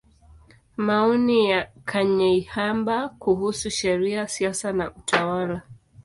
[0.77, 5.61] Maoni ya Kanyeihamba kuhusu Sheria, Siasa na Utawala.